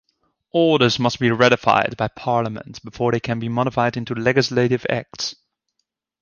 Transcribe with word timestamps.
Orders 0.53 0.97
must 0.97 1.19
be 1.19 1.29
ratified 1.29 1.95
by 1.95 2.07
Parliament 2.07 2.83
before 2.83 3.11
they 3.11 3.19
can 3.19 3.37
be 3.37 3.49
modified 3.49 3.95
into 3.95 4.15
legislative 4.15 4.83
Acts. 4.89 5.35